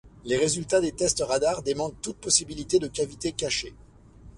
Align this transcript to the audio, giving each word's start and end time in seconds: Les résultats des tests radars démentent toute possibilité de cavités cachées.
Les 0.23 0.35
résultats 0.35 0.81
des 0.81 0.93
tests 0.93 1.23
radars 1.23 1.61
démentent 1.61 2.01
toute 2.01 2.17
possibilité 2.17 2.79
de 2.79 2.87
cavités 2.87 3.33
cachées. 3.33 3.75